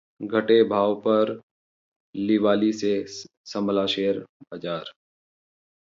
घटे 0.21 0.63
भाव 0.63 0.95
पर 1.01 1.39
लिवाली 2.15 2.71
से 2.73 2.93
संभला 3.45 3.85
शेयर 3.85 4.19
बाजार 4.19 4.91